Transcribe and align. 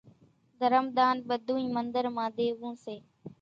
ڌرم 0.59 0.85
ۮان 0.95 1.15
ٻڌونئين 1.27 1.67
منۮر 1.75 2.05
مان 2.15 2.29
ۮيوون 2.37 2.73
سي۔ 2.83 2.95